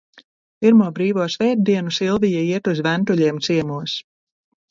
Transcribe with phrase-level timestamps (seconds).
[0.65, 3.97] Pirmo brīvo svētdienu Silvija iet uz Ventuļiem ciemos.